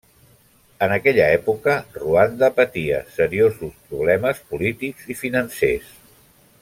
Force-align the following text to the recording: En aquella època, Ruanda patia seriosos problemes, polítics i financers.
En 0.85 0.93
aquella 0.95 1.27
època, 1.33 1.75
Ruanda 1.97 2.49
patia 2.61 3.03
seriosos 3.19 3.77
problemes, 3.91 4.41
polítics 4.55 5.13
i 5.17 5.19
financers. 5.21 5.95